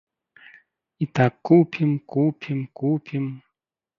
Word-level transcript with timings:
І 1.05 1.07
так 1.19 1.33
купім, 1.49 1.91
купім, 2.15 2.65
купім. 2.83 3.31